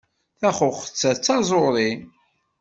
[0.39, 1.89] Taxuxet-a d taẓuri.